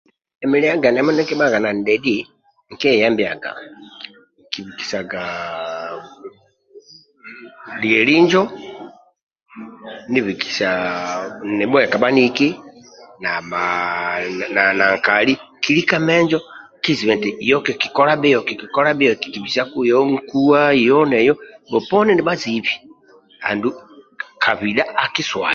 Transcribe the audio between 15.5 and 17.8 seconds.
kilika menjo kiziba eti yoho